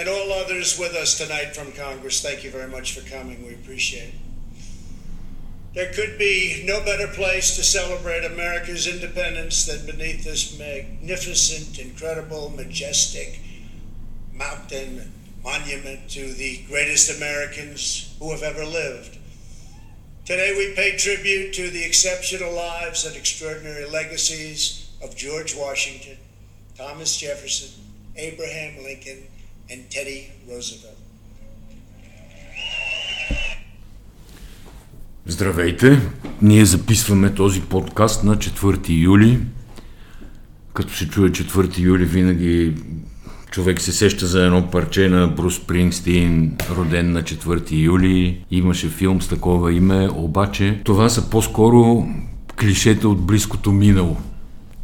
[0.00, 3.46] and all others with us tonight from Congress, thank you very much for coming.
[3.46, 4.14] We appreciate it.
[5.74, 12.48] There could be no better place to celebrate America's independence than beneath this magnificent, incredible,
[12.48, 13.40] majestic
[14.32, 15.12] mountain
[15.44, 19.18] monument to the greatest Americans who have ever lived.
[20.24, 26.16] Today we pay tribute to the exceptional lives and extraordinary legacies of George Washington,
[26.74, 27.84] Thomas Jefferson,
[28.16, 29.26] Abraham Lincoln,
[29.70, 30.18] and Teddy
[30.50, 30.98] Roosevelt.
[35.26, 36.00] Здравейте!
[36.42, 39.38] Ние записваме този подкаст на 4 юли.
[40.74, 42.74] Като се чуе 4 юли, винаги
[43.50, 48.44] човек се сеща за едно парче на Брус Спрингстин, роден на 4 юли.
[48.50, 52.08] Имаше филм с такова име, обаче това са по-скоро
[52.60, 54.16] клишета от близкото минало.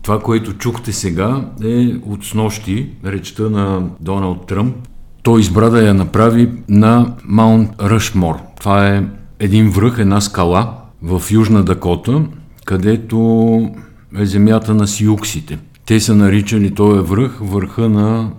[0.06, 4.76] Това, което чухте сега е от снощи речта на Доналд Тръмп.
[5.22, 8.36] Той избра да я направи на Маунт Ръшмор.
[8.60, 9.04] Това е
[9.40, 12.22] един връх, една скала в Южна Дакота,
[12.64, 13.70] където
[14.18, 15.58] е земята на сиуксите.
[15.86, 18.30] Те са наричали този връх върха на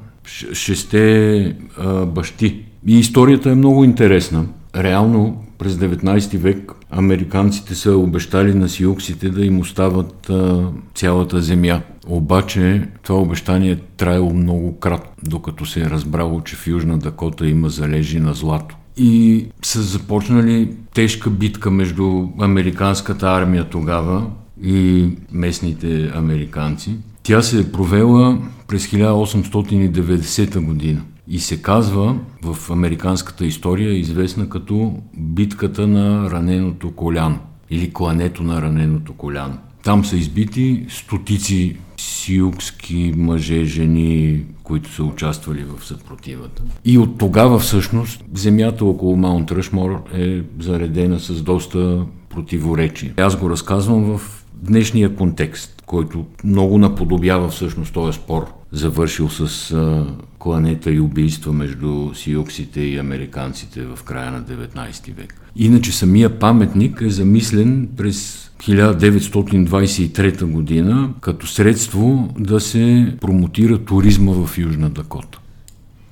[0.53, 2.65] шесте а, бащи.
[2.87, 4.45] И историята е много интересна.
[4.75, 11.81] Реално през 19 век американците са обещали на сиуксите да им остават а, цялата земя.
[12.07, 17.47] Обаче това обещание е траяло много крат, докато се е разбрало, че в Южна Дакота
[17.47, 18.75] има залежи на злато.
[18.97, 24.25] И са започнали тежка битка между американската армия тогава
[24.63, 26.95] и местните американци.
[27.23, 34.93] Тя се е провела през 1890 година и се казва в американската история известна като
[35.17, 37.39] битката на раненото коляно
[37.69, 39.57] или клането на раненото коляно.
[39.83, 46.63] Там са избити стотици сиукски мъже, жени, които са участвали в съпротивата.
[46.85, 53.13] И от тогава всъщност земята около Маунт Ръшмор е заредена с доста противоречия.
[53.17, 60.05] Аз го разказвам в днешния контекст, който много наподобява всъщност този спор, завършил с а,
[60.39, 65.41] кланета и убийства между сиоксите и американците в края на 19 век.
[65.55, 74.57] Иначе самия паметник е замислен през 1923 година като средство да се промотира туризма в
[74.57, 75.39] Южна Дакота.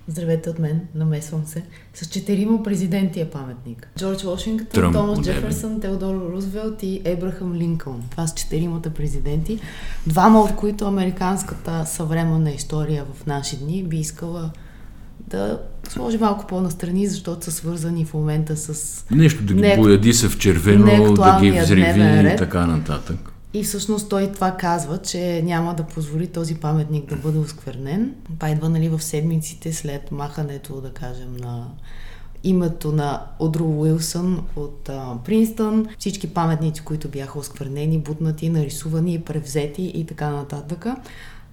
[0.07, 1.63] Здравейте от мен, намесвам се.
[1.93, 3.89] С четирима президенти е паметник.
[3.97, 5.35] Джордж Вашингтон, Тръмп, Томас одеве.
[5.35, 8.03] Джеферсън, Теодор Рузвелт и Ебрахам Линкълн.
[8.11, 9.59] Това са четиримата президенти.
[10.07, 14.51] Двама от които американската съвременна история в наши дни би искала
[15.27, 19.05] да сложи малко по-настрани, защото са свързани в момента с...
[19.11, 23.34] Нещо да ги Не- бояди се в червено, да ги взриви и така нататък.
[23.55, 28.15] И всъщност той това казва, че няма да позволи този паметник да бъде осквернен.
[28.35, 31.67] Това идва нали, в седмиците след махането, да кажем, на
[32.43, 39.83] името на Одро Уилсън от а, Принстън, всички паметници, които бяха осквернени, бутнати, нарисувани, превзети
[39.95, 40.85] и така нататък.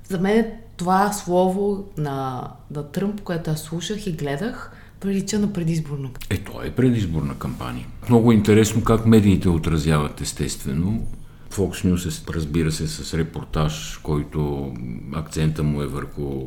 [0.09, 0.47] За мен
[0.77, 6.63] това слово на, на Тръмп, което аз слушах и гледах, прилича на предизборна Е, то
[6.63, 7.87] е предизборна кампания.
[8.09, 11.07] Много интересно как медиите отразяват естествено.
[11.53, 14.73] Fox News е, разбира се, с репортаж, който
[15.15, 16.47] акцента му е върху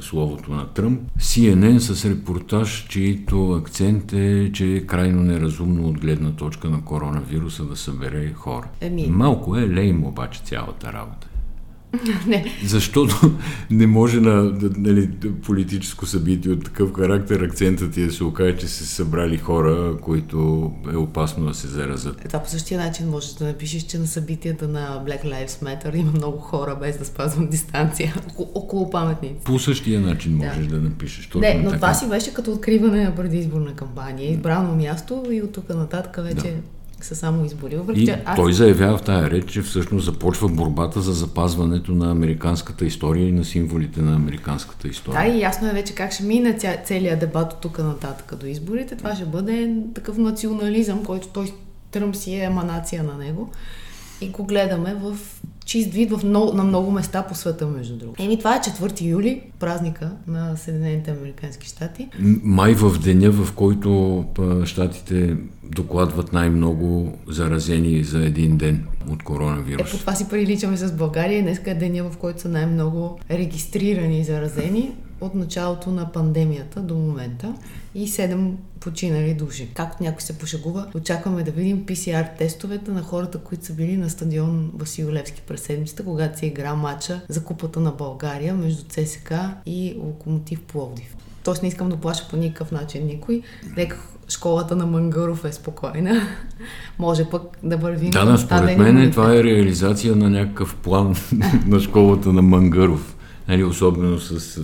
[0.00, 1.00] словото на Тръмп.
[1.18, 7.64] CNN с репортаж, чието акцент е, че е крайно неразумно от гледна точка на коронавируса
[7.64, 8.68] да събере хора.
[8.80, 9.06] Еми.
[9.06, 11.28] Малко е лейм обаче цялата работа.
[12.26, 13.32] Не, Защото
[13.70, 15.10] не може на да- нали,
[15.46, 19.96] политическо събитие от такъв характер акцентът ти е да се окаже, че се събрали хора,
[20.02, 22.24] които е опасно да се заразят.
[22.26, 26.12] Това по същия начин можеш да напишеш, че на събитията на Black Lives Matter има
[26.12, 29.44] много хора без да спазват дистанция около, около паметници.
[29.44, 31.26] По същия начин можеш да, напишеш.
[31.26, 31.76] Точно Не, но така.
[31.76, 34.30] това си беше като откриване на предизборна кампания.
[34.30, 36.56] Избрано място и от тук нататък вече
[37.04, 37.76] са само избори.
[37.76, 38.36] Въпреки, И че аз...
[38.36, 43.32] той заявява в тая реч, че всъщност започва борбата за запазването на американската история и
[43.32, 45.22] на символите на американската история.
[45.22, 48.46] Да, и ясно е вече как ще мине ця, целият дебат от тук нататък до
[48.46, 48.96] изборите.
[48.96, 51.52] Това ще бъде такъв национализъм, който той
[51.92, 53.50] Тръмп си е еманация на него.
[54.20, 55.18] И го гледаме в
[55.64, 58.22] чист вид в много, на много места по света, между другото.
[58.22, 62.08] Еми, това е 4 юли, празника на Съединените Американски щати.
[62.42, 64.24] Май в деня, в който
[64.64, 65.36] щатите
[65.74, 69.90] докладват най-много заразени за един ден от Е, коронавирус.
[69.90, 71.42] по това си приличаме с България.
[71.42, 77.54] Днеска е деня, в който са най-много регистрирани заразени от началото на пандемията до момента
[77.94, 79.70] и 7 починали души.
[79.74, 84.10] Както някой се пошегува, очакваме да видим PCR тестовете на хората, които са били на
[84.10, 89.34] стадион Васил Левски през седмицата, когато се игра матча за купата на България между ЦСК
[89.66, 91.16] и Локомотив Пловдив.
[91.44, 91.54] т.е.
[91.62, 93.42] не искам да плаша по никакъв начин никой.
[93.76, 93.98] Нека
[94.28, 96.20] школата на Мангаров е спокойна.
[96.98, 101.16] Може пък да вървим Да, да, според мен това е реализация на някакъв план
[101.66, 103.16] на школата на Мангаров.
[103.48, 104.60] Нали, особено с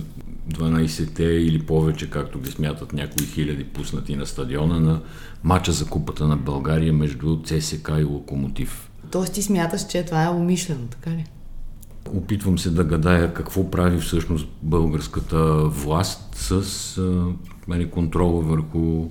[0.49, 5.01] 12-те или повече, както ги смятат някои хиляди пуснати на стадиона на
[5.43, 8.89] матча за купата на България между ЦСК и Локомотив.
[9.11, 11.25] Тоест ти смяташ, че това е умишлено, така ли?
[12.13, 16.51] Опитвам се да гадая какво прави всъщност българската власт с
[16.97, 17.25] а,
[17.67, 19.09] нали, контрола върху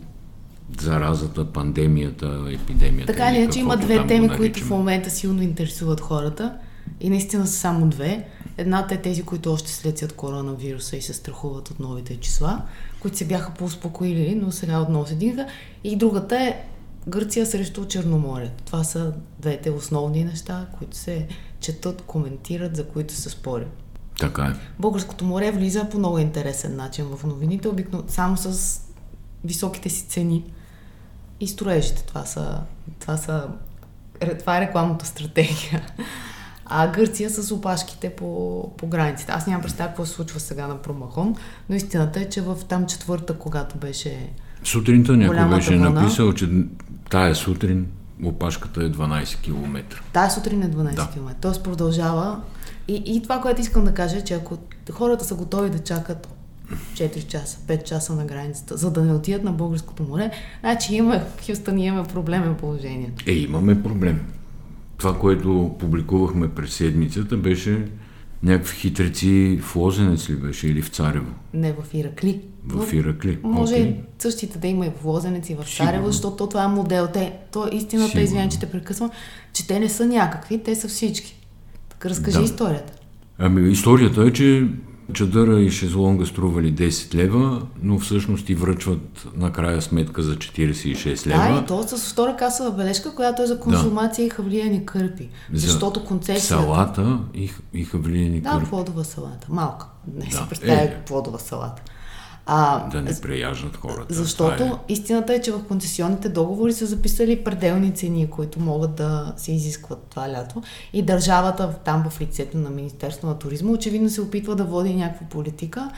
[0.81, 3.13] заразата, пандемията, епидемията.
[3.13, 6.55] Така ли, че има две теми, които в момента силно интересуват хората
[7.01, 8.29] и наистина са само две.
[8.57, 12.63] Едната е тези, които още следят коронавируса и се страхуват от новите числа,
[13.01, 15.51] които се бяха поуспокоили, но сега отново се дигнаха.
[15.85, 16.65] И другата е
[17.09, 18.51] Гърция срещу Черноморе.
[18.65, 21.27] Това са двете основни неща, които се
[21.61, 23.67] четат, коментират, за които се спори.
[24.19, 24.53] Така е.
[24.79, 28.81] Българското море влиза по много интересен начин в новините, обикновено само с
[29.45, 30.45] високите си цени
[31.41, 32.03] и строежите.
[32.03, 32.61] Това са,
[33.01, 33.49] това са
[34.39, 35.87] това е рекламната стратегия.
[36.69, 39.33] А Гърция с опашките по, по границите.
[39.33, 41.37] Аз нямам представа какво се случва сега на Промахон,
[41.69, 44.31] но истината е, че в там четвърта, когато беше
[44.65, 46.49] Сутринта някой беше вълна, написал, че
[47.11, 47.87] тая сутрин
[48.25, 50.03] опашката е 12 км.
[50.13, 51.09] Тая сутрин е 12 да.
[51.11, 51.35] км.
[51.41, 52.41] Тоест продължава.
[52.89, 54.59] И, и това, което искам да кажа, е, че ако
[54.93, 56.29] хората са готови да чакат
[56.95, 60.31] 4 часа, 5 часа на границата, за да не отидат на българското море,
[60.61, 63.13] значи има, Хюстън имаме проблемен положение.
[63.27, 64.21] Е, имаме проблем.
[64.99, 67.85] Това, което публикувахме през седмицата, беше
[68.43, 71.33] някакви хитреци в Лозенец ли беше или в Царево?
[71.55, 72.41] Не, в Иракли.
[72.65, 73.39] В Иракли.
[73.43, 73.97] Може okay.
[74.19, 77.09] същите да има и в Лозенец и в Царево, защото това е модел.
[77.13, 79.11] Те, то истината, извинявай, че те прекъсвам,
[79.53, 81.41] че те не са някакви, те са всички.
[81.89, 82.45] Така разкажи да.
[82.45, 82.93] историята.
[83.39, 84.69] Ами историята е, че
[85.15, 91.55] Чадъра и шезлонга стрували 10 лева, но всъщност ти връчват накрая сметка за 46 лева.
[91.55, 94.27] Да, и то с втора касова бележка, която е за консумация да.
[94.27, 95.29] и хавлияни кърпи.
[95.53, 96.65] Защото концесията...
[96.65, 98.65] Салата и, и хавлияни да, кърпи.
[98.65, 99.47] Да, плодова салата.
[99.51, 99.87] Малка.
[100.15, 100.37] Не да.
[100.37, 101.05] си представя е.
[101.07, 101.83] плодова салата.
[102.51, 104.15] А, да не преяжат хората.
[104.15, 104.73] Защото е...
[104.89, 109.99] истината е, че в концесионните договори са записали пределни цени, които могат да се изискват
[110.11, 110.63] това лято.
[110.93, 115.27] И държавата там в лицето на Министерство на туризма очевидно се опитва да води някаква
[115.27, 115.91] политика.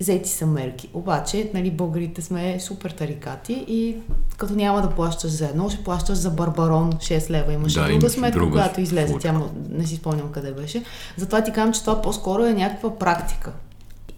[0.00, 0.88] Взети са мерки.
[0.94, 3.96] Обаче, нали, българите сме супер тарикати и
[4.36, 7.52] като няма да плащаш за едно, ще плащаш за барбарон 6 лева.
[7.52, 9.14] Имаше да, друга сметка, друга която излезе.
[9.20, 10.84] Тя не си спомням къде беше.
[11.16, 13.52] Затова ти казвам, че това по-скоро е някаква практика.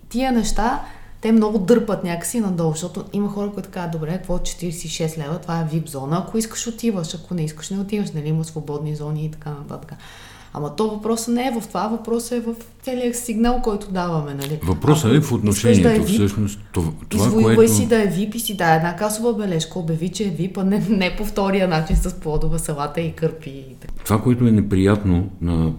[0.09, 0.81] Тия неща
[1.21, 5.61] те много дърпат някакси надолу, защото има хора, които казват, добре, какво 46 лева, това
[5.61, 9.25] е VIP зона, ако искаш отиваш, ако не искаш не отиваш, нали има свободни зони
[9.25, 9.93] и така нататък.
[10.53, 14.35] Ама то въпросът не е в това, въпросът е в целият сигнал, който даваме.
[14.35, 14.61] Нали?
[14.63, 16.61] Въпросът е в отношението, да е всъщност.
[16.73, 17.73] Това, това което...
[17.73, 20.59] си да е VIP и си да е една касова бележка, обяви, че е VIP,
[20.59, 23.65] а не, не по втория начин с плодова салата и кърпи.
[24.05, 25.73] Това, което е неприятно на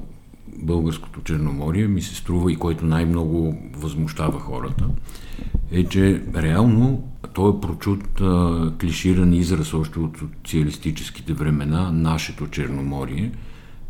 [0.47, 4.85] българското Черноморие, ми се струва и което най-много възмущава хората,
[5.71, 7.03] е, че реално
[7.33, 13.31] той е прочут а, клиширан израз още от социалистическите времена, нашето Черноморие,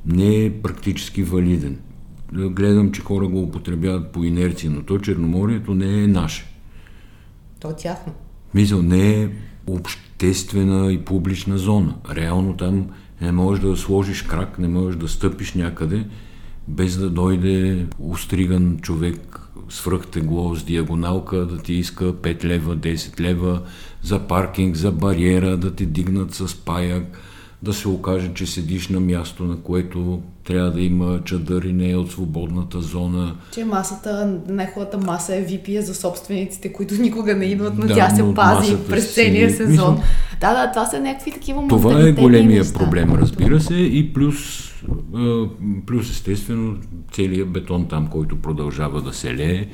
[0.05, 1.79] не е практически валиден.
[2.33, 6.45] Гледам, че хора го употребяват по инерция, но то Черноморието не е наше.
[7.59, 8.13] То е тяхно.
[8.53, 9.29] Мисъл, не е
[9.67, 11.95] обществена и публична зона.
[12.15, 12.87] Реално там
[13.21, 16.07] не можеш да сложиш крак, не можеш да стъпиш някъде,
[16.71, 23.61] без да дойде устриган човек свръхтегло с диагоналка да ти иска 5 лева, 10 лева
[24.01, 27.19] за паркинг, за бариера, да те дигнат с паяк,
[27.63, 31.89] да се окаже, че седиш на място, на което трябва да има чадър и не
[31.89, 33.35] е от свободната зона.
[33.53, 38.09] Че масата, неговата маса е випия за собствениците, които никога не идват, но да, тя
[38.09, 39.55] се пази през целия си...
[39.55, 39.93] сезон.
[39.93, 40.05] Мисля,
[40.41, 42.79] да, да, това са някакви такива Това е големия неща.
[42.79, 44.67] проблем, разбира се, и плюс
[45.85, 46.77] плюс естествено
[47.11, 49.67] целият бетон там, който продължава да се лее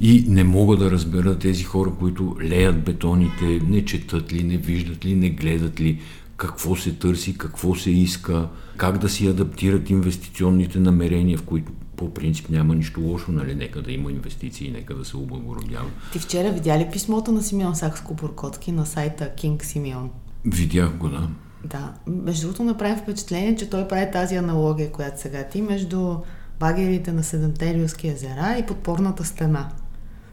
[0.00, 5.04] и не мога да разбера тези хора, които леят бетоните, не четат ли, не виждат
[5.04, 5.98] ли, не гледат ли
[6.38, 12.14] какво се търси, какво се иска, как да си адаптират инвестиционните намерения, в които по
[12.14, 13.54] принцип няма нищо лошо, нали?
[13.54, 15.90] Нека да има инвестиции, нека да се облагородява.
[16.12, 20.10] Ти вчера видя ли писмото на Симеон Сакско-Буркотски на сайта King Симеон?
[20.44, 21.28] Видях го, да.
[21.64, 21.94] Да.
[22.06, 26.16] Между другото направи впечатление, че той прави тази аналогия, която сега ти, между
[26.60, 29.68] багерите на Седемте езера и подпорната стена.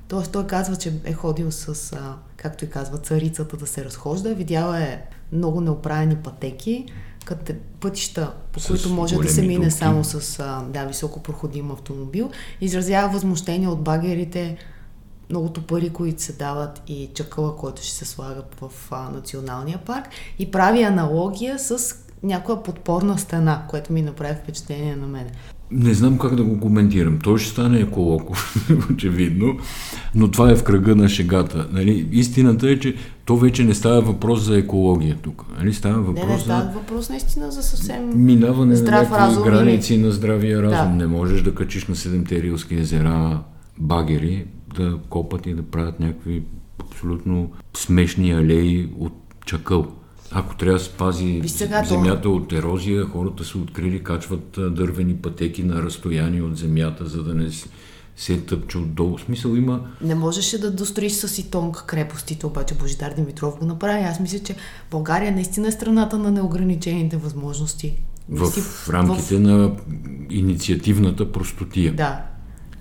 [0.07, 4.35] Тоест той казва, че е ходил с, а, както и казва, царицата да се разхожда,
[4.35, 5.01] видяла е
[5.31, 6.85] много неоправени пътеки,
[7.25, 9.71] като пътища, по с които може да се мине дубки.
[9.71, 12.29] само с а, да, високо проходим автомобил.
[12.61, 14.57] Изразява възмущение от багерите
[15.29, 20.07] многото пари, които се дават и чакъла, който ще се слага в а, националния парк
[20.39, 25.25] и прави аналогия с някоя подпорна стена, което ми направи впечатление на мен.
[25.71, 27.19] Не знам как да го коментирам.
[27.23, 28.37] Той ще стане еколог,
[28.93, 29.57] очевидно,
[30.15, 31.67] но това е в кръга на шегата.
[31.71, 32.07] Нали?
[32.11, 35.45] Истината е, че то вече не става въпрос за екология тук.
[35.57, 35.73] Нали?
[35.73, 39.97] Става въпрос не, не става за въпрос наистина за съвсем минаване здрав на разум граници
[39.97, 40.97] на здравия разум.
[40.97, 41.05] Да.
[41.05, 43.39] Не можеш да качиш на Седемте рилски езера
[43.79, 46.43] багери, да копат и да правят някакви
[46.81, 49.13] абсолютно смешни алеи от
[49.45, 49.87] чакъл.
[50.31, 55.15] Ако трябва да се пази Виж сега, земята от ерозия, хората са открили, качват дървени
[55.15, 57.49] пътеки на разстояние от земята, за да не
[58.15, 59.17] се тъпче отдолу.
[59.17, 64.03] В смисъл има Не можеше да достроиш с итонг крепостите, обаче Божидар Димитров го направи.
[64.03, 64.55] Аз мисля, че
[64.91, 67.93] България наистина е страната на неограничените възможности.
[68.29, 69.71] В си- рамките на
[70.29, 71.93] инициативната простотия.
[71.95, 72.21] Да.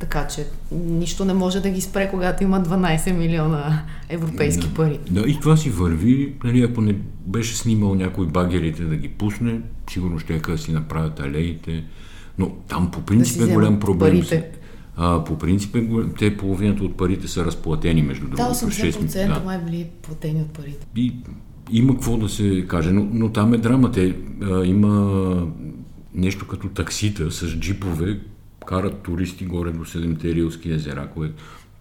[0.05, 4.75] Така че нищо не може да ги спре, когато има 12 милиона европейски Да.
[4.75, 4.99] пари.
[5.11, 6.35] Да, и това си върви.
[6.45, 6.97] Нали, ако не
[7.27, 11.85] беше снимал някой багерите да ги пусне, сигурно ще да си направят алеите.
[12.39, 14.11] Но там по принцип си е голям проблем.
[14.13, 14.51] парите.
[14.97, 15.87] А, по принцип е,
[16.19, 18.55] те половината от парите са разплатени между Да, другото.
[18.55, 19.43] 80% да.
[19.45, 20.87] май били платени от парите.
[20.97, 21.15] И
[21.71, 23.91] има какво да се каже, но, но там е драма.
[23.93, 25.47] Те, а, има
[26.15, 28.21] нещо като таксита с джипове,
[28.67, 31.35] карат туристи горе до Седемте Рилски езера, което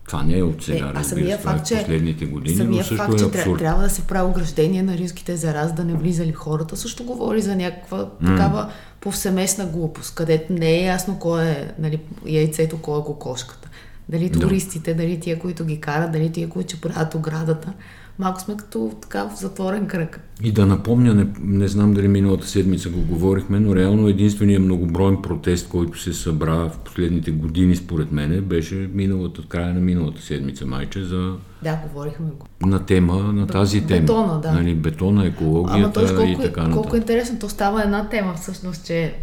[0.08, 2.78] това не е от сега, Е, а разбира се, е факт, че, последните години, но
[2.78, 3.46] също факт, е че абсурд.
[3.46, 7.04] тря- трябва да се прави ограждение на риските езера, за да не влизали хората, също
[7.04, 8.70] говори за някаква такава
[9.02, 13.70] повсеместна глупост, където не е ясно кой е нали, яйцето, кой е кокошката.
[14.10, 14.40] Дали Да.
[14.40, 17.74] туристите, дали тия, които ги карат, дали тия, които правят оградата.
[18.20, 20.20] Малко сме като така в затворен кръг.
[20.44, 25.18] И да напомня, не, не знам дали миналата седмица го говорихме, но реално единственият многоброен
[25.18, 30.66] протест, който се събра в последните години, според мен, беше миналата, края на миналата седмица,
[30.66, 32.68] майче, за, Да, говорихме го.
[32.68, 34.00] на тема, на тази тема.
[34.02, 34.52] бетона, да.
[34.52, 36.74] Нали, бетона, Ама екологията точно и колко, е, така нататък.
[36.74, 39.14] колко е интересно, то става една тема всъщност, че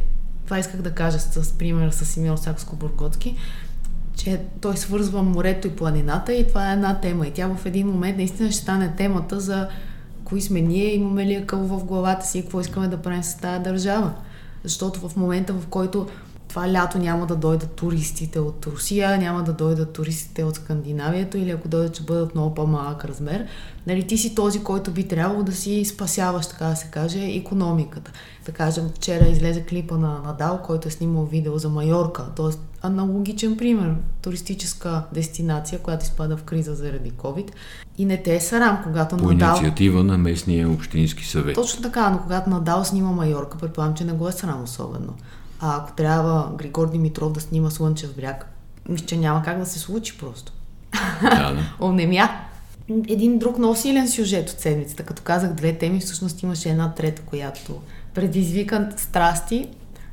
[0.45, 3.35] това исках да кажа с, с пример с Емил Сакско-Бургоцки,
[4.25, 7.27] че той свързва морето и планината и това е една тема.
[7.27, 9.69] И тя в един момент наистина ще стане темата за
[10.25, 13.35] кои сме ние, имаме ли акъл в главата си и какво искаме да правим с
[13.35, 14.13] тази държава.
[14.65, 16.07] Защото в момента, в който
[16.51, 21.51] това лято няма да дойдат туристите от Русия, няма да дойдат туристите от Скандинавието или
[21.51, 23.47] ако дойдат, ще бъдат много по-малък размер.
[23.87, 28.13] Нали, ти си този, който би трябвало да си спасяваш, така да се каже, економиката.
[28.47, 32.57] Да кажем, вчера излезе клипа на Надал, който е снимал видео за Майорка, т.е.
[32.83, 33.95] аналогичен пример.
[34.23, 37.51] Туристическа дестинация, която изпада в криза заради COVID.
[37.99, 39.49] И не те е срам, когато По Надал...
[39.49, 41.55] инициатива на местния общински съвет.
[41.55, 45.15] Точно така, но когато Надал снима Майорка, предполагам, че не го е срам особено.
[45.61, 48.47] А ако трябва Григор Димитров да снима Слънчев бряг,
[48.89, 50.53] мисля, че няма как да се случи просто.
[51.23, 51.75] Да, да.
[51.87, 52.29] Омнемя.
[53.09, 55.03] Един друг много силен сюжет от седмицата.
[55.03, 57.81] Като казах две теми, всъщност имаше една трета, която
[58.15, 59.69] предизвика страсти.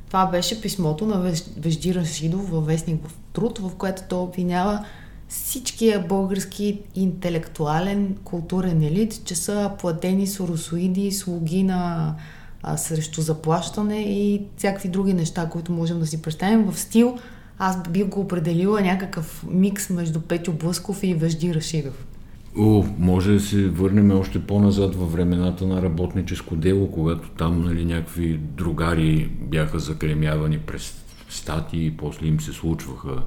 [0.07, 4.85] Това беше писмото на Веж- Вежди Рашидов във вестник в Труд, в което той обвинява
[5.27, 12.15] всичкия български интелектуален културен елит, че са платени соросоиди, слуги на
[12.63, 17.17] а, срещу заплащане и всякакви други неща, които можем да си представим в стил.
[17.59, 22.05] Аз бих го определила някакъв микс между Петю Блъсков и Вежди Рашидов.
[22.59, 27.85] О, може да се върнем още по-назад във времената на работническо дело, когато там нали,
[27.85, 30.93] някакви другари бяха закремявани през
[31.29, 33.23] статии и после им се случваха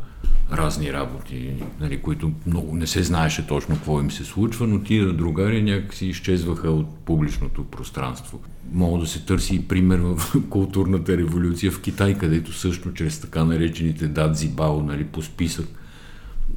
[0.53, 5.13] разни работи, нали, които много не се знаеше точно какво им се случва, но тия
[5.13, 8.41] другари някакси изчезваха от публичното пространство.
[8.73, 13.45] Мога да се търси и пример в културната революция в Китай, където също чрез така
[13.45, 15.67] наречените дадзи бао, нали, по списък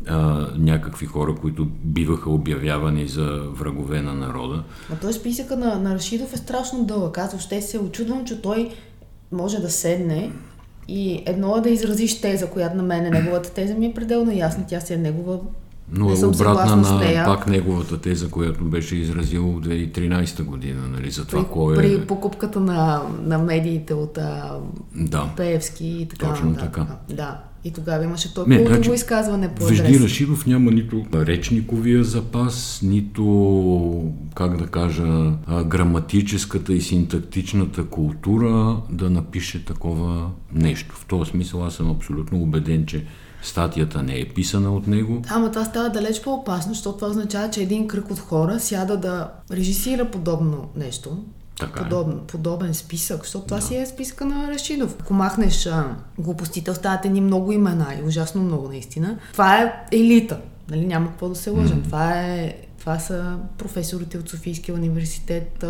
[0.08, 4.64] а, някакви хора, които биваха обявявани за врагове на народа.
[4.94, 7.18] А той списъка на, на Рашидов е страшно дълъг.
[7.18, 8.70] Аз въобще се очудвам, че той
[9.32, 10.32] може да седне
[10.88, 14.32] и едно е да изразиш теза, която на мен е неговата теза ми е пределно
[14.32, 14.64] ясна.
[14.68, 15.40] Тя си е негова.
[15.92, 21.26] Но е обратна на пак неговата теза, която беше изразил в 2013 година, нали, за
[21.26, 21.78] това При, кой е...
[21.78, 24.60] при покупката на, на медиите от а,
[24.96, 25.30] Да.
[25.38, 26.30] Пеевски и така.
[26.30, 26.74] Точно нататък.
[26.74, 26.88] така.
[27.10, 27.40] Да.
[27.66, 30.02] И тогава имаше то Не, значи, изказване по Вежди адрес.
[30.02, 35.32] Рашидов няма нито речниковия запас, нито, как да кажа,
[35.66, 40.96] граматическата и синтактичната култура да напише такова нещо.
[40.96, 43.06] В този смисъл аз съм абсолютно убеден, че
[43.42, 45.22] статията не е писана от него.
[45.30, 49.30] Ама това става далеч по-опасно, защото това означава, че един кръг от хора сяда да
[49.52, 51.18] режисира подобно нещо.
[51.60, 51.84] Така е.
[51.84, 54.96] подобен, подобен списък, защото това си е списъка на Рашидов.
[55.00, 59.18] Ако махнеш а, глупостите, остават ни много имена и ужасно много наистина.
[59.32, 60.40] Това е елита.
[60.70, 61.82] Нали, няма какво да се лъжем.
[61.82, 61.84] Mm.
[61.84, 65.66] Това, е, това са професорите от Софийския университет,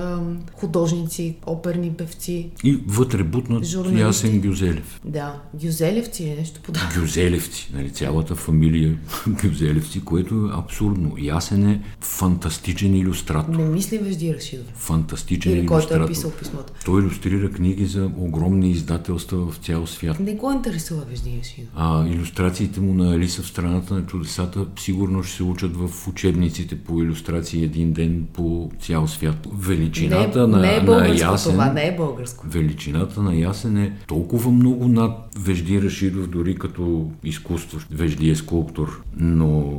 [0.54, 2.50] художници, оперни певци.
[2.64, 4.02] И вътре бутнат журналисти.
[4.02, 5.02] Ясен Гюзелев.
[5.06, 6.90] Да, Гюзелевци или нещо подобно.
[7.00, 11.16] Гюзелевци, нали, цялата фамилия Гюзелевци, което е абсурдно.
[11.18, 13.56] Ясен е фантастичен иллюстратор.
[13.56, 14.66] Не мисли Вежди Рашидов.
[14.76, 15.88] Фантастичен или иллюстратор.
[15.90, 16.74] който е писал писмото.
[16.86, 20.20] Той иллюстрира книги за огромни издателства в цял свят.
[20.20, 21.72] Не го интересува Вежди Рашидов.
[21.76, 26.76] А иллюстрациите му на Алиса в страната на чудесата сигурно ще се учат в учебниците
[26.80, 29.48] по иллюстрации един ден по цял свят.
[29.54, 31.52] Величината не, на, не е на Ясен...
[31.52, 32.46] Това не е българско.
[32.48, 37.80] Величината на Ясен е толкова много над Вежди Рашидов, дори като изкуство.
[37.92, 39.74] Вежди е скулптор, но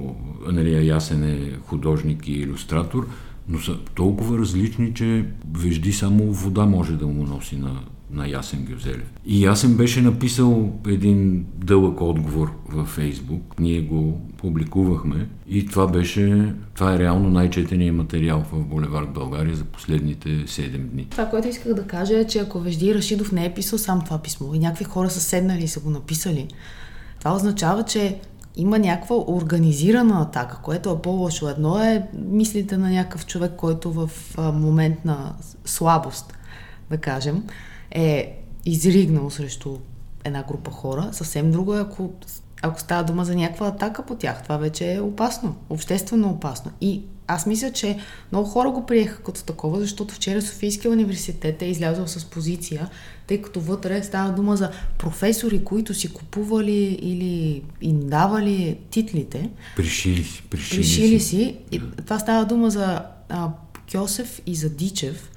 [0.53, 3.07] нали, Ясен е художник и иллюстратор,
[3.49, 7.81] но са толкова различни, че Вежди само вода може да му носи на
[8.15, 9.13] на Ясен Гюзелев.
[9.27, 13.43] И Ясен беше написал един дълъг отговор във Фейсбук.
[13.59, 19.65] Ние го публикувахме и това беше, това е реално най-четения материал в Булевард България за
[19.65, 21.07] последните 7 дни.
[21.11, 24.19] Това, което исках да кажа е, че ако Вежди Рашидов не е писал сам това
[24.19, 26.49] писмо и някакви хора са седнали и са го написали,
[27.19, 28.21] това означава, че
[28.57, 31.49] има някаква организирана атака, което е по-лошо.
[31.49, 36.35] Едно е мислите на някакъв човек, който в момент на слабост,
[36.91, 37.43] да кажем,
[37.91, 39.77] е изригнал срещу
[40.25, 41.09] една група хора.
[41.13, 42.13] Съвсем друго е, ако,
[42.63, 44.43] ако става дума за някаква атака по тях.
[44.43, 46.71] Това вече е опасно, обществено опасно.
[46.81, 47.99] И аз мисля, че
[48.33, 52.91] много хора го приеха като такова, защото вчера Софийския университет е излязъл с позиция,
[53.27, 59.51] тъй като вътре става дума за професори, които си купували или им давали титлите.
[59.77, 60.43] Пришили си.
[60.51, 61.29] Пришили, пришили си.
[61.29, 61.57] си.
[61.73, 63.51] И това става дума за а,
[63.93, 65.31] Кьосев и за Дичев,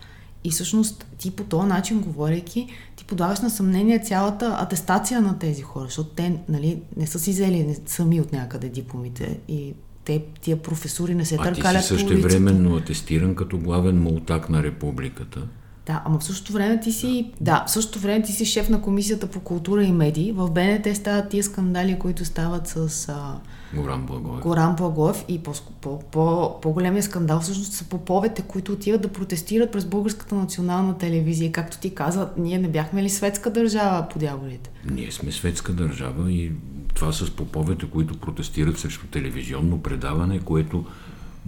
[0.43, 5.61] и всъщност ти по този начин, говорейки, ти подаваш на съмнение цялата атестация на тези
[5.61, 9.73] хора, защото те нали, не са си взели сами от някъде дипломите и
[10.05, 14.49] те, тия професори не се а търкалят А ти си същевременно атестиран като главен мултак
[14.49, 15.47] на републиката.
[15.87, 18.81] Да, ама в същото време ти си, да, в същото време ти си шеф на
[18.81, 20.31] комисията по култура и медии.
[20.31, 23.39] В БНТ стават тия скандали, които стават с а,
[23.73, 24.41] Горан Благоев.
[24.41, 29.71] Горан Благоев и по, по, по, по-големия скандал всъщност са поповете, които отиват да протестират
[29.71, 31.51] през Българската национална телевизия.
[31.51, 34.69] Както ти каза, ние не бяхме ли светска държава по дяволите?
[34.91, 36.51] Ние сме светска държава и
[36.93, 40.85] това с поповете, които протестират срещу телевизионно предаване, което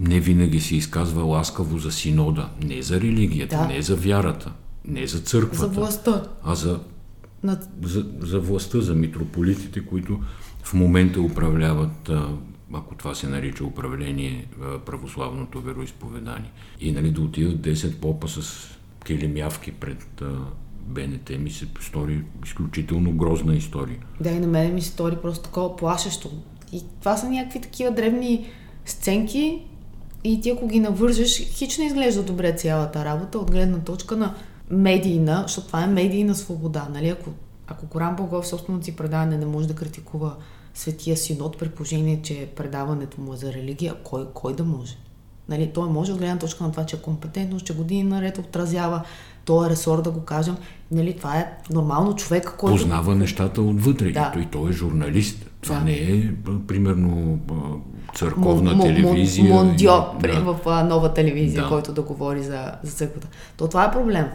[0.00, 2.48] не винаги се изказва ласкаво за синода.
[2.62, 3.66] Не за религията, да.
[3.66, 4.52] не за вярата,
[4.84, 5.56] не за църквата.
[5.56, 6.22] За властта.
[6.44, 6.80] А за,
[7.42, 7.68] Над...
[7.82, 10.20] за, за властта, за митрополитите, които
[10.62, 12.10] в момента управляват,
[12.74, 14.46] ако това се нарича управление,
[14.86, 16.52] православното вероисповедание.
[16.80, 18.68] И нали, да отидат 10 попа с
[19.06, 20.22] келемявки пред
[20.86, 23.98] БНТ ми се стори изключително грозна история.
[24.20, 26.30] Да, и на мен ми се стори просто такова плашещо.
[26.72, 28.46] И това са някакви такива древни
[28.84, 29.62] сценки
[30.24, 34.34] и ти ако ги навържеш, хич не изглежда добре цялата работа от гледна точка на
[34.70, 36.88] медийна, защото това е медийна свобода.
[36.94, 37.08] Нали?
[37.08, 37.30] Ако,
[37.66, 40.36] ако Коран Богов собственото си предаване не може да критикува
[40.74, 44.96] Светия Синод, при положение, че предаването му е за религия, кой, кой да може?
[45.48, 49.02] Нали, той може от гледна точка на това, че е компетентност, че години наред отразява
[49.44, 50.56] този ресор, да го кажем.
[50.90, 52.76] Нали, това е нормално човек, който...
[52.76, 54.12] Познава нещата отвътре.
[54.12, 54.32] Да.
[54.40, 55.49] И той е журналист.
[55.60, 56.30] Това не е,
[56.66, 57.38] примерно,
[58.14, 59.54] църковна м- телевизия.
[59.54, 59.92] Мондио
[60.22, 60.40] да.
[60.40, 61.68] в нова телевизия, да.
[61.68, 63.28] който да говори за, за църквата.
[63.56, 64.26] То това е проблем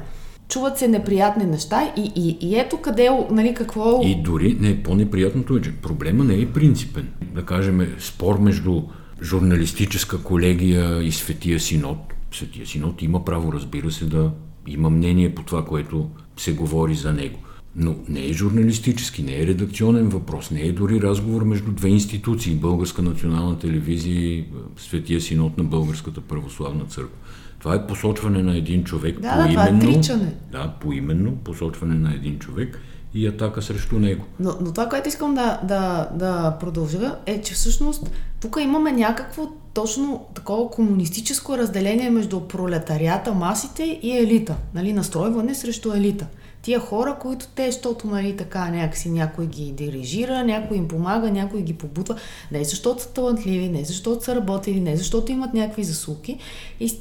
[0.47, 4.01] чуват се неприятни неща и, и, и ето къде, нали, какво...
[4.03, 7.07] И дори не, по-неприятното е, че проблема не е принципен.
[7.33, 8.81] Да кажем, спор между
[9.21, 11.97] журналистическа колегия и Светия Синод.
[12.31, 14.31] Светия Синод има право, разбира се, да
[14.67, 17.39] има мнение по това, което се говори за него.
[17.75, 22.55] Но не е журналистически, не е редакционен въпрос, не е дори разговор между две институции,
[22.55, 24.45] Българска национална телевизия и
[24.77, 27.17] Светия Синод на Българската православна църква.
[27.59, 29.91] Това е посочване на един човек да, поименно.
[29.91, 32.79] Да, това е Да, поименно посочване на един човек
[33.13, 34.25] и атака срещу него.
[34.39, 38.11] Но, но това, което искам да, да, да продължа, е, че всъщност
[38.41, 44.55] тук имаме някакво точно такова комунистическо разделение между пролетарията, масите и елита.
[44.73, 46.27] Нали, настройване срещу елита.
[46.65, 51.61] Тия хора, които те, защото нали, така някакси някой ги дирижира, някой им помага, някой
[51.61, 52.15] ги побутва,
[52.51, 56.39] не защото са талантливи, не защото са работили, не защото имат някакви заслуги,
[56.79, 56.99] и,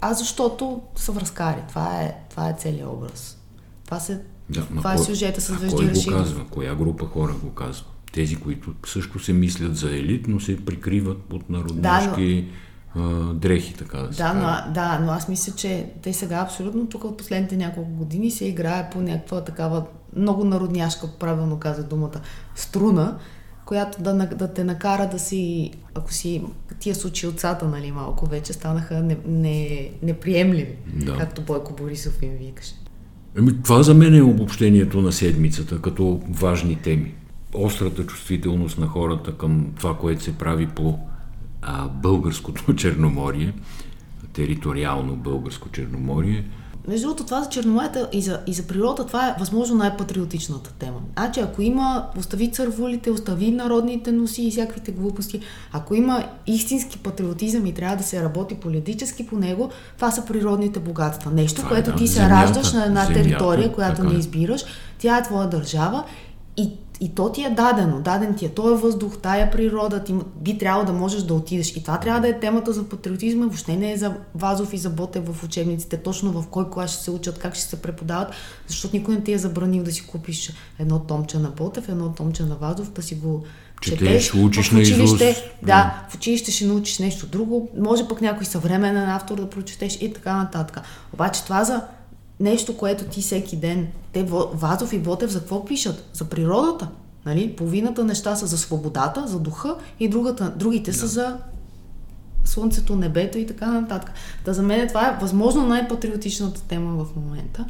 [0.00, 1.60] а защото са връзкари.
[1.68, 3.38] Това е, това е целият образ.
[3.84, 6.44] Това, се, да, това е сюжета с Вежди Кой го казва?
[6.50, 7.86] Коя група хора го казва?
[8.12, 12.69] Тези, които също се мислят за елит, но се прикриват под народнашки да, но...
[13.34, 17.04] дрехи, така да се да, но, да, но аз мисля, че те сега абсолютно тук
[17.04, 19.84] от последните няколко години се играе по някаква такава
[20.16, 22.20] много народняшка, правилно каза думата,
[22.54, 23.18] струна,
[23.64, 26.42] която да, да те накара да си, ако си
[26.78, 31.16] тия с очилцата, нали, малко вече станаха не, не, неприемливи, да.
[31.16, 32.74] както Бойко Борисов им викаше.
[33.38, 37.14] Еми, това за мен е обобщението на седмицата, като важни теми.
[37.54, 40.98] Острата чувствителност на хората към това, което се прави по
[41.62, 43.54] а, българското Черноморие,
[44.32, 46.44] териториално българско Черноморие–
[46.88, 50.98] между другото, това за Черноморията и за, и за природа, това е възможно най-патриотичната тема.
[51.18, 55.40] Значи, ако има, остави цървулите, остави народните носи и всякаквите глупости,
[55.72, 60.80] ако има истински патриотизъм и трябва да се работи политически по него, това са природните
[60.80, 61.30] богатства.
[61.30, 63.96] Нещо, това е което е, да, ти се земята, раждаш на една земята, територия, която
[63.96, 64.12] така.
[64.12, 64.64] не избираш,
[64.98, 66.04] тя е твоя държава
[66.56, 70.58] и и то ти е дадено, даден ти е този въздух, тая природа, ти би
[70.58, 71.76] трябвало да можеш да отидеш.
[71.76, 74.90] И това трябва да е темата за патриотизма, въобще не е за Вазов и за
[74.90, 78.28] Ботев в учебниците, точно в кой клас ще се учат, как ще се преподават,
[78.68, 82.42] защото никой не ти е забранил да си купиш едно томче на Ботев, едно томче
[82.42, 83.44] на Вазов, да си го
[83.80, 89.10] четеш, учиш на училище, да, в училище ще научиш нещо друго, може пък някой съвременен
[89.10, 90.80] автор да прочетеш и така нататък.
[91.12, 91.82] Обаче това за
[92.40, 94.22] нещо, което ти всеки ден, те
[94.54, 96.08] Вазов и Ботев за какво пишат?
[96.12, 96.88] За природата.
[97.26, 97.56] Нали?
[97.56, 100.96] Половината неща са за свободата, за духа и другата, другите да.
[100.96, 101.38] са за
[102.44, 104.12] слънцето, небето и така нататък.
[104.44, 107.64] Та за мен това е възможно най-патриотичната тема в момента.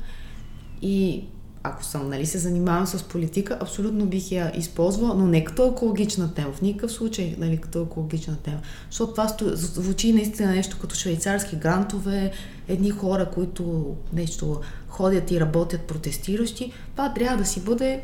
[0.83, 1.25] И
[1.63, 6.35] ако съм, нали, се занимавам с политика, абсолютно бих я използвала, но не като екологична
[6.35, 8.61] тема, в никакъв случай, нали, като екологична тема.
[8.91, 12.33] Защото това звучи наистина нещо като швейцарски грантове,
[12.69, 16.73] едни хора, които нещо ходят и работят протестиращи.
[16.93, 18.03] Това трябва да си бъде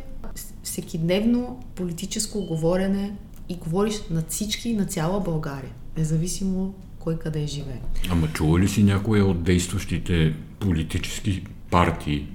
[0.62, 3.16] всекидневно политическо говорене
[3.49, 7.81] и говориш на всички, на цяла България, независимо кой къде живее.
[8.11, 11.45] Ама чува ли си някоя от действащите политически
[11.76, 12.26] партии,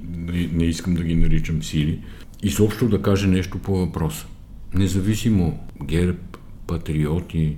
[0.54, 2.00] не, искам да ги наричам сили,
[2.44, 4.28] и съобщо да каже нещо по въпроса.
[4.74, 6.20] Независимо ГЕРБ,
[6.68, 7.58] патриоти,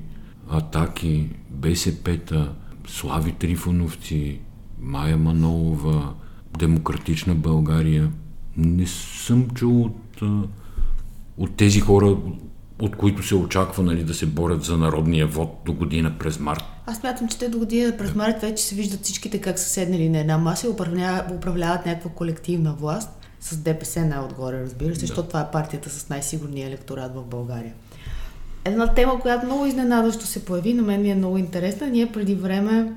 [0.49, 2.53] атаки, БСП-та,
[2.87, 4.39] Слави Трифоновци,
[4.81, 6.13] Майя Манолова,
[6.59, 8.11] Демократична България,
[8.57, 10.21] не съм чул от,
[11.37, 12.17] от тези хора,
[12.81, 16.63] от които се очаква нали, да се борят за народния вод до година през март.
[16.85, 20.09] Аз мятам, че те до година през март вече се виждат всичките как са седнали
[20.09, 23.09] на една маса и управляват, управляват някаква колективна власт
[23.39, 25.07] с ДПС най-отгоре, разбира се, да.
[25.07, 27.73] защото това е партията с най-сигурния електорат в България.
[28.65, 31.87] Една тема, която много изненадващо се появи, на мен ми е много интересна.
[31.87, 32.93] Ние преди време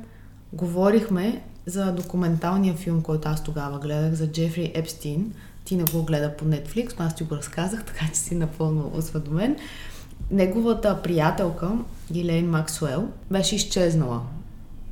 [0.52, 5.32] говорихме за документалния филм, който аз тогава гледах, за Джефри Епстин.
[5.66, 8.92] Ти не го гледа по Netflix, но аз ти го разказах, така че си напълно
[8.94, 9.56] осведомен.
[10.30, 11.70] Неговата приятелка,
[12.12, 14.20] Гилейн Максуел, беше изчезнала.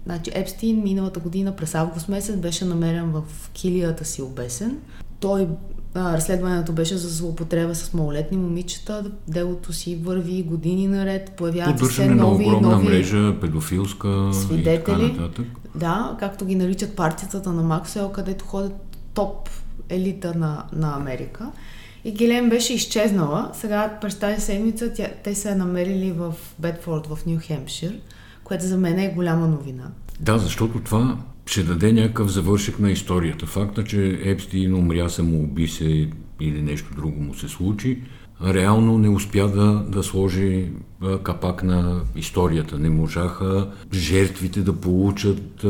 [0.07, 4.79] Значи Епстин миналата година през август месец беше намерен в килията си обесен.
[5.21, 5.49] Той
[5.95, 9.11] а, разследването беше за злоупотреба с малолетни момичета.
[9.29, 11.33] Делото си върви години наред.
[11.37, 15.05] Появяват се нови, на огромна нови мрежа, педофилска свидетели.
[15.05, 15.47] И така нататък.
[15.75, 19.49] Да, както ги наричат партията на Максуел, където ходят топ
[19.88, 21.51] елита на, на Америка.
[22.05, 23.51] И Гилен беше изчезнала.
[23.55, 27.99] Сега през тази седмица тя, те се е намерили в Бетфорд, в Нью Хемпшир,
[28.44, 29.85] което за мен е голяма новина.
[30.20, 33.47] Да, защото това ще даде някакъв завършек на историята.
[33.47, 36.09] Факта, че Епстин умря, уби се
[36.40, 38.03] или нещо друго му се случи,
[38.44, 40.70] реално не успя да, да сложи
[41.22, 42.78] капак на историята.
[42.78, 45.64] Не можаха жертвите да получат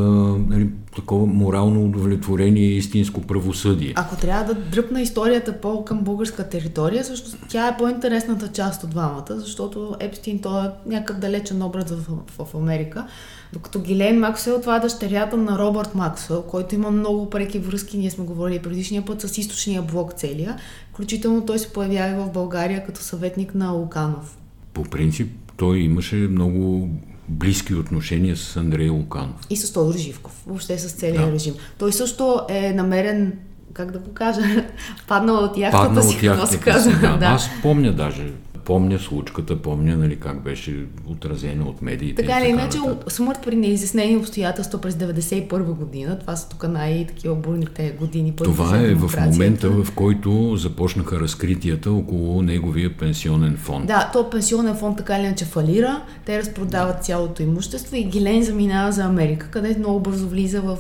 [0.49, 3.93] нали, такова морално удовлетворение и истинско правосъдие.
[3.97, 8.91] Ако трябва да дръпна историята по към българска територия, също тя е по-интересната част от
[8.91, 12.09] двамата, защото Епстин той е някакъв далечен образ в,
[12.39, 13.07] в, в Америка.
[13.53, 18.11] Докато Гилейн Максуел, това е дъщерята на Робърт Максуел, който има много преки връзки, ние
[18.11, 20.57] сме говорили предишния път с източния блок целия.
[20.93, 24.39] Включително той се появява в България като съветник на Луканов.
[24.75, 26.91] По принцип, той имаше много
[27.29, 29.41] близки отношения с Андрей Луканов.
[29.51, 31.33] И с Тодор Живков, въобще с целия да.
[31.33, 31.55] режим.
[31.79, 33.39] Той също е намерен
[33.73, 34.41] как да го кажа,
[35.09, 37.17] паднал от яхтата си, от яхтата си, да.
[37.17, 37.27] да.
[37.27, 38.33] Аз помня даже
[38.65, 42.23] помня случката, помня нали, как беше отразена от медиите.
[42.23, 47.91] Така или иначе, смърт при неизяснени обстоятелства през 91 година, това са тук най-такива бурните
[47.91, 48.37] години.
[48.37, 53.87] Това е в момента, в който започнаха разкритията около неговия пенсионен фонд.
[53.87, 58.93] Да, то пенсионен фонд така или иначе фалира, те разпродават цялото имущество и Гилен заминава
[58.93, 60.79] за Америка, където много бързо влиза в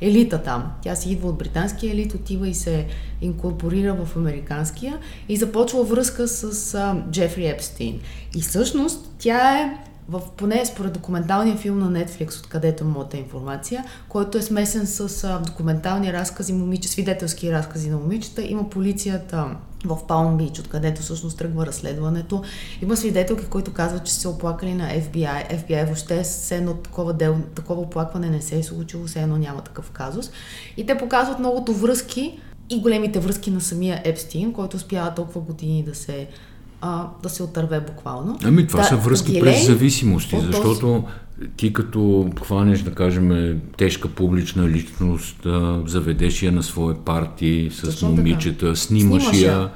[0.00, 0.64] елита там.
[0.82, 2.86] Тя си идва от британския елит, отива и се
[3.20, 8.00] инкорпорира в американския и започва връзка с а, Джефри Епстин.
[8.36, 14.38] И всъщност тя е в поне според документалния филм на Netflix, откъдето моята информация, който
[14.38, 19.46] е смесен с а, документални разкази, момиче, свидетелски разкази на момичета, има полицията
[19.84, 22.42] в Палм Бич, откъдето всъщност тръгва разследването.
[22.82, 25.64] Има свидетелки, които казват, че се оплакали на FBI.
[25.64, 29.62] FBI въобще все едно такова, дел, такова оплакване не се е случило, все едно няма
[29.62, 30.30] такъв казус.
[30.76, 32.40] И те показват многото връзки
[32.70, 36.28] и големите връзки на самия Епстин, който успява толкова години да се
[36.80, 38.38] а, да се отърве буквално.
[38.44, 41.04] Ами това да, са връзки Гилей, през зависимости, защото
[41.56, 45.46] ти като хванеш, да кажем, тежка публична личност,
[45.86, 48.76] заведеш я на своя парти с Точно момичета, така.
[48.76, 49.70] снимаш, снимаш я,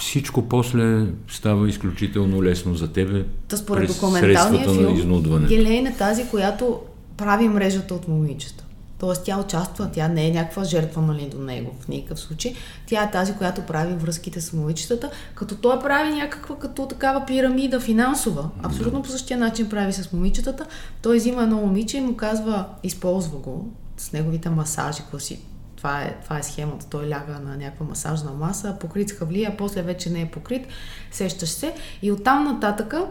[0.00, 5.46] всичко после става изключително лесно за тебе Та според през средствата филм, на изнудване.
[5.46, 6.78] Гелейн е тази, която
[7.16, 8.59] прави мрежата от момичета.
[9.00, 12.54] Тоест тя участва, тя не е някаква жертва нали, до него в никакъв случай.
[12.86, 17.80] Тя е тази, която прави връзките с момичетата, като той прави някаква като такава пирамида
[17.80, 18.50] финансова.
[18.62, 20.66] Абсолютно по същия начин прави с момичетата.
[21.02, 25.40] Той взима едно момиче и му казва, използва го с неговите масажи, класи.
[25.76, 26.86] Това е, това е схемата.
[26.90, 30.66] Той ляга на някаква масажна маса, покрит с хавлия, после вече не е покрит,
[31.10, 31.74] сещаш се.
[32.02, 33.06] И оттам нататъка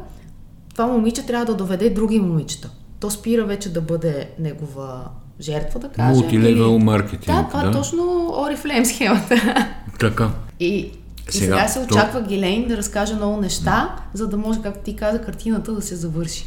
[0.74, 2.70] това момиче трябва да доведе други момичета.
[3.00, 5.10] То спира вече да бъде негова
[5.42, 6.22] жертва, да кажем.
[6.22, 7.26] Мултилевел маркетинг.
[7.26, 7.72] Да, това да?
[7.72, 9.68] точно Орифлейм схемата.
[10.00, 10.30] Така.
[10.60, 10.92] И, и
[11.30, 12.28] сега, сега се очаква то...
[12.28, 16.46] Гилейн да разкаже много неща, за да може, както ти каза, картината да се завърши.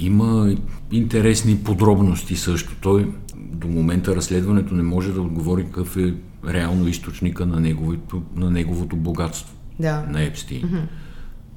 [0.00, 0.54] Има
[0.92, 2.76] интересни подробности също.
[2.80, 6.14] Той до момента разследването не може да отговори какъв е
[6.48, 9.54] реално източника на неговото, на неговото богатство.
[9.80, 10.04] Да.
[10.10, 10.62] На Епстин.
[10.62, 10.82] Mm-hmm.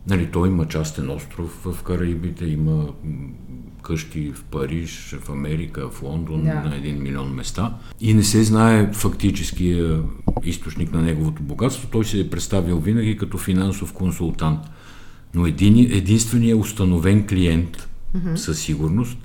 [0.08, 2.88] Нали, той има частен остров в Караибите, има
[3.82, 6.54] къщи в Париж, в Америка, в Лондон, да.
[6.54, 7.74] на един милион места.
[8.02, 10.00] И не се знае фактическия
[10.44, 11.88] източник на неговото богатство.
[11.92, 14.60] Той се е представил винаги като финансов консултант.
[15.34, 18.36] Но един, единственият установен клиент mm-hmm.
[18.36, 19.18] със сигурност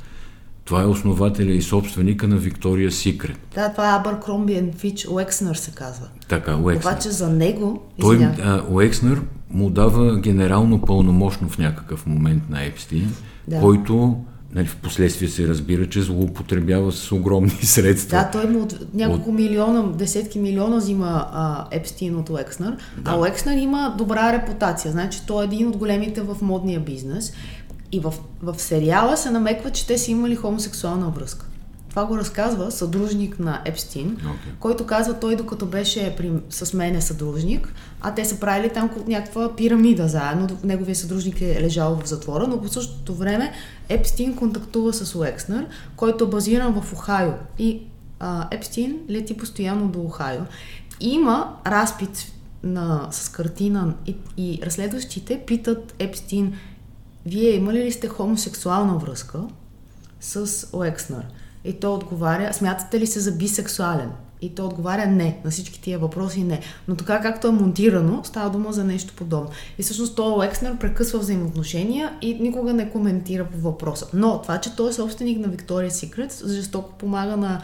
[0.65, 3.39] това е основателя и собственика на Виктория Секрет.
[3.55, 6.07] Да, това е Абъркромби Фич Уекснер се казва.
[6.29, 6.93] Така, Уекснер.
[6.93, 7.83] Обаче за него...
[8.01, 13.15] Той, а, Уекснер му дава генерално пълномощно в някакъв момент на Епстин,
[13.49, 13.61] да.
[13.61, 14.17] който
[14.55, 18.19] Нали, в последствие се разбира, че злоупотребява с огромни средства.
[18.19, 19.37] Да, той му от няколко от...
[19.37, 23.11] милиона, десетки милиона взима а, Епстин от Уекснер, да.
[23.11, 24.93] а Уекснер има добра репутация.
[24.93, 27.33] Значи той е един от големите в модния бизнес.
[27.93, 31.47] И в, в сериала се намеква, че те са имали хомосексуална връзка.
[31.95, 34.59] Това го разказва съдружник на Епстин, okay.
[34.61, 39.57] който казва той докато беше при, с мене съдружник, а те са правили там някаква
[39.57, 40.49] пирамида заедно.
[40.65, 43.53] Неговия съдружник е лежал в затвора, но по същото време
[43.89, 47.33] Епстин контактува с Уекснер, който е базиран в Охайо.
[47.59, 47.83] И
[48.21, 50.41] а, Епстин лети постоянно до Охайо.
[51.01, 56.55] И има разпит на, с картина и, и разследващите питат Епстин,
[57.27, 59.41] вие имали ли сте хомосексуална връзка
[60.21, 61.27] с Уекснер?
[61.65, 64.11] И той отговаря, смятате ли се за бисексуален?
[64.41, 66.61] И той отговаря не, на всички тия въпроси не.
[66.89, 69.51] Но така както е монтирано, става дума за нещо подобно.
[69.79, 74.07] И всъщност той Екснер прекъсва взаимоотношения и никога не коментира по въпроса.
[74.15, 77.63] Но това, че той е собственик на Виктория Секрет, жестоко помага на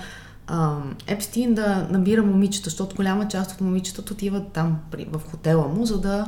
[1.07, 4.79] Епстин да набира момичета, защото голяма част от момичетата отиват там
[5.11, 6.27] в хотела му, за да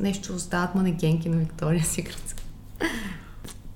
[0.00, 2.34] нещо стават манекенки на Виктория Секрет.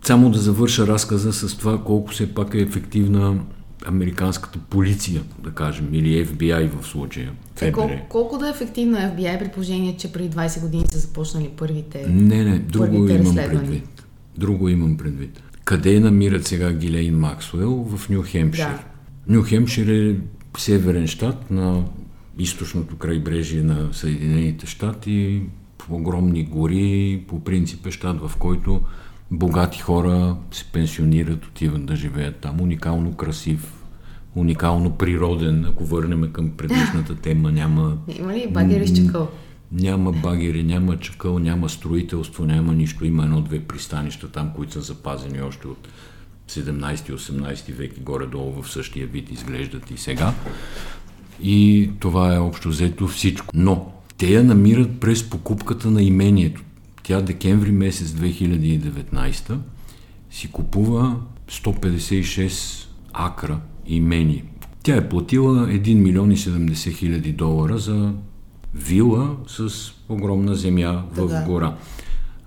[0.02, 3.38] Само да завърша разказа с това колко все пак е ефективна
[3.86, 7.32] американската полиция, да кажем, или FBI в случая.
[7.60, 11.50] Е, кол- колко да е ефективна FBI при положение, че преди 20 години са започнали
[11.56, 14.04] първите Не, не, друго имам предвид.
[14.38, 15.42] Друго имам предвид.
[15.64, 17.86] Къде намират сега Гилейн Максуел?
[17.96, 18.64] В Нью Хемпшир.
[18.64, 18.78] Да.
[19.28, 20.16] Нью Хемпшир е
[20.58, 21.84] северен щат на
[22.38, 25.42] източното крайбрежие на Съединените щати,
[25.90, 28.80] огромни гори, по принцип е щат, в който
[29.32, 32.60] богати хора се пенсионират, отиват да живеят там.
[32.60, 33.72] Уникално красив,
[34.34, 37.96] уникално природен, ако върнем към предишната тема, няма...
[38.18, 39.28] Има ли багери с чакъл?
[39.72, 43.04] Няма багери, няма чакъл, няма строителство, няма нищо.
[43.04, 45.88] Има едно-две пристанища там, които са запазени още от
[46.50, 50.34] 17-18 век и горе-долу в същия вид изглеждат и сега.
[51.42, 53.46] И това е общо взето всичко.
[53.54, 56.62] Но те я намират през покупката на имението.
[57.02, 59.58] Тя декември месец 2019
[60.30, 61.16] си купува
[61.50, 64.44] 156 акра имени.
[64.82, 68.12] Тя е платила 1 милион и 70 хиляди долара за
[68.74, 69.68] вила с
[70.08, 71.76] огромна земя в да, гора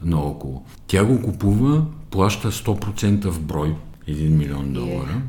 [0.01, 0.63] наоколо.
[0.87, 3.75] Тя го купува, плаща 100% в брой,
[4.07, 5.21] 1 милион долара.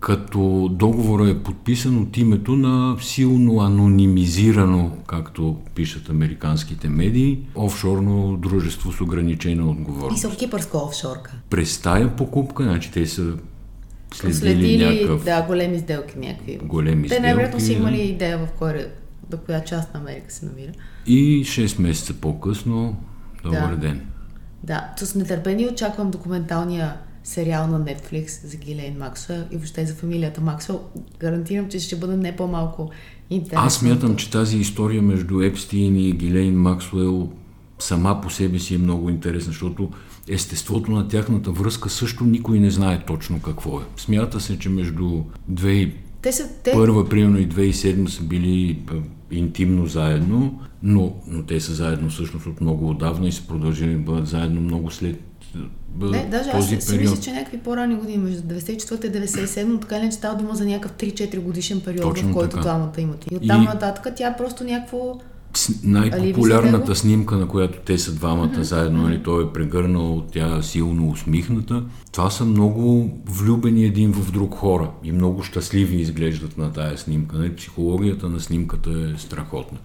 [0.00, 8.92] Като договорът е подписан от името на силно анонимизирано, както пишат американските медии, офшорно дружество
[8.92, 10.18] с ограничена отговорност.
[10.18, 11.34] И са кипърска офшорка.
[11.50, 13.34] През тая покупка, значи те са
[14.14, 16.58] следили, Следили, някакъв да, големи сделки някакви.
[16.64, 18.86] големи Те най-вероятно са имали идея в кой,
[19.30, 20.72] до коя част на Америка се намира.
[21.06, 22.96] И 6 месеца по-късно,
[23.44, 23.76] добър Да.
[23.76, 24.06] ден.
[24.64, 30.40] Да, с нетърпение очаквам документалния сериал на Netflix за Гилейн Максуел и въобще за фамилията
[30.40, 30.80] Максуел.
[31.18, 32.90] Гарантирам, че ще бъде не по-малко
[33.30, 33.66] интересно.
[33.66, 37.28] Аз смятам, че тази история между Епстин и Гилейн Максуел
[37.78, 39.90] сама по себе си е много интересна, защото
[40.28, 43.82] естеството на тяхната връзка също никой не знае точно какво е.
[43.96, 46.72] Смята се, че между 2001 Те са, те,
[47.10, 48.82] примерно и 2007 са били
[49.30, 53.98] интимно заедно, но, но те са заедно всъщност от много отдавна и са продължили да
[53.98, 55.20] бъдат заедно много след
[56.00, 57.10] не, даже аз този си период.
[57.10, 60.54] мисля, че някакви по-ранни години, между 94 и 97, но така или иначе става дума
[60.54, 62.62] за някакъв 3-4 годишен период, Точно в който така.
[62.62, 63.24] двамата имат.
[63.30, 65.18] И оттам И- нататък тя е просто някакво...
[65.84, 71.10] Най-популярната снимка, на която те са двамата заедно, нали, той е прегърнал, тя е силно
[71.10, 71.84] усмихната.
[72.12, 77.38] Това са много влюбени един в друг хора и много щастливи изглеждат на тая снимка.
[77.38, 79.78] Нали, психологията на снимката е страхотна.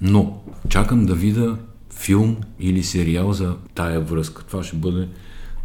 [0.00, 0.38] Но
[0.68, 1.56] чакам да видя
[1.94, 4.44] филм или сериал за тая връзка.
[4.44, 5.08] Това ще бъде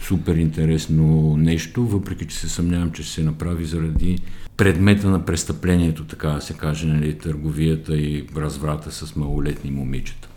[0.02, 4.20] супер интересно нещо, въпреки че се съмнявам, че ще се направи заради
[4.58, 10.28] предмета на престъплението, така да се каже, нали, търговията и разврата с малолетни момичета.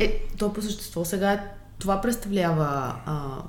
[0.00, 1.44] Е, то по същество сега
[1.78, 3.42] това представлява а,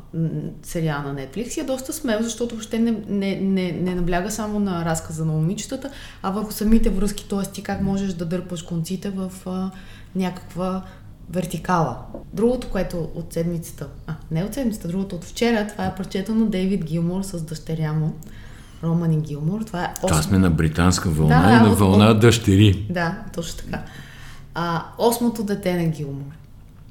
[0.63, 4.59] сериал на Netflix и е доста смел, защото въобще не, не, не, не набляга само
[4.59, 5.91] на разказа на момичетата,
[6.23, 7.51] а върху самите връзки, т.е.
[7.51, 9.71] ти как можеш да дърпаш конците в а,
[10.15, 10.83] някаква
[11.29, 11.97] вертикала.
[12.33, 16.45] Другото, което от седмицата, а не от седмицата, другото от вчера, това е парчето на
[16.45, 18.13] Дейвид Гилмор с дъщеря му,
[18.83, 19.61] Романи Гилмор.
[19.61, 22.85] Това е Това осм- сме на британска вълна Да, и на от- вълна дъщери.
[22.89, 23.83] Да, точно така.
[24.53, 26.31] А, осмото дете на Гилмор.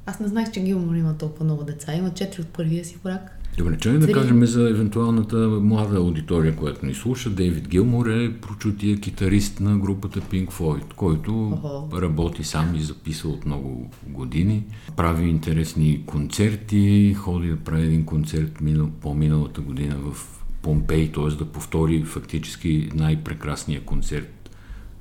[0.05, 1.93] Аз не знаех, че Гилмор има толкова много деца.
[1.93, 3.39] Има четири от първия си брак.
[3.57, 7.29] Добре, чай да кажем за евентуалната млада аудитория, която ни слуша.
[7.29, 12.01] Дейвид Гилмор е прочутия китарист на групата Pink Floyd, който Охо.
[12.01, 14.63] работи сам и записва от много години.
[14.95, 21.27] Прави интересни концерти, ходи да прави един концерт минал, по-миналата година в Помпей, т.е.
[21.27, 24.49] да повтори фактически най-прекрасния концерт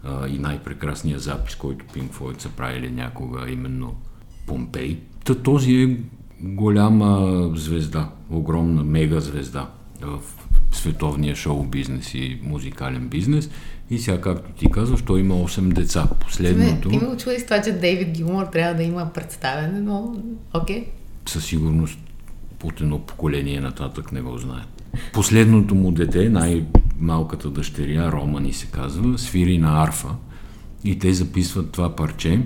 [0.05, 3.95] а, и най-прекрасния запис, който Pink Floyd са правили някога, именно
[4.47, 4.99] Помпей.
[5.25, 5.97] Та този е
[6.43, 9.71] голяма звезда, огромна мега звезда
[10.03, 10.21] в
[10.73, 13.51] световния шоу бизнес и музикален бизнес.
[13.91, 16.09] И сега, както ти казваш, той има 8 деца.
[16.21, 20.17] Последното, ти ме очуди с това, че Дейвид Гилмор трябва да има представяне, но
[20.55, 20.87] окей.
[21.27, 21.99] със сигурност
[22.65, 24.63] от едно поколение нататък не го знае.
[25.13, 30.09] Последното му дете, най-малката дъщеря, Романи се казва, свири на арфа
[30.85, 32.41] и те записват това парче,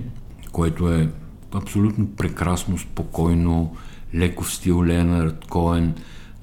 [0.51, 1.09] което е
[1.53, 3.75] абсолютно прекрасно, спокойно,
[4.15, 5.93] леко в стил Ленард Коен,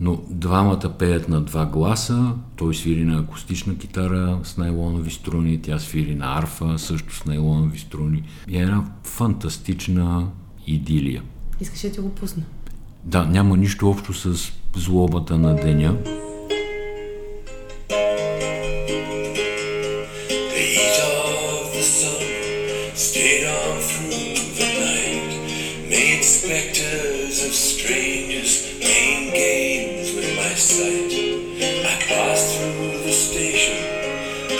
[0.01, 5.79] но двамата пеят на два гласа, той свири на акустична китара с найлонови струни, тя
[5.79, 8.23] свири на арфа, също с найлонови струни.
[8.49, 10.27] И е една фантастична
[10.67, 11.23] идилия.
[11.61, 12.43] Искаш да ти го пусна.
[13.05, 15.97] Да, няма нищо общо с злобата на деня.
[26.45, 28.53] Specters of strangers
[28.83, 31.13] playing games with my sight.
[31.93, 33.77] I passed through the station,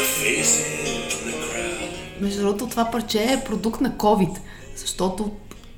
[0.01, 1.89] the faces in the crowd.
[2.21, 4.39] Между другото, това парче е продукт на COVID,
[4.77, 5.33] защото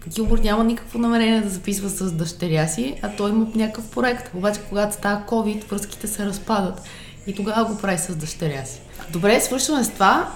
[0.08, 4.34] Гилбър няма никакво намерение да записва с дъщеря си, а той има някакъв проект.
[4.34, 6.82] Обаче, когато става COVID, връзките се разпадат.
[7.26, 8.80] И тогава го прави с дъщеря си.
[9.10, 10.32] Добре, свършваме с това.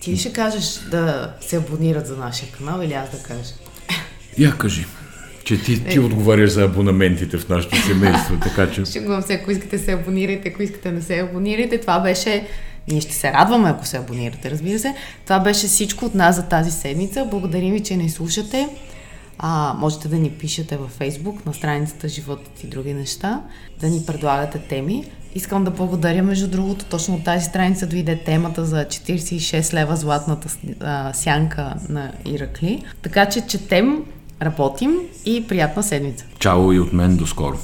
[0.00, 3.54] Ти ли ще кажеш да се абонират за нашия канал или аз да кажа?
[4.38, 4.86] Я кажи,
[5.44, 8.84] че ти, ти отговаряш за абонаментите в нашето семейство, така че...
[8.92, 11.80] Шегувам се, ако искате се абонирайте, ако искате не се абонирайте.
[11.80, 12.46] Това беше...
[12.88, 14.94] Ние ще се радваме, ако се абонирате, разбира се.
[15.24, 17.26] Това беше всичко от нас за тази седмица.
[17.30, 18.68] Благодарим ви, че ни слушате.
[19.38, 23.42] А, можете да ни пишете във Facebook, на страницата Животът и други неща,
[23.80, 25.04] да ни предлагате теми.
[25.34, 30.48] Искам да благодаря, между другото, точно от тази страница дойде темата за 46 лева златната
[30.80, 32.82] а, сянка на Иракли.
[33.02, 34.04] Така че четем,
[34.40, 36.24] работим и приятна седмица.
[36.38, 37.56] Чао и от мен до скоро.